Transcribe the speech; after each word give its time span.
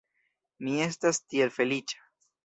Mi 0.67 0.77
estas 0.85 1.19
tiel 1.33 1.53
feliĉa! 1.59 2.01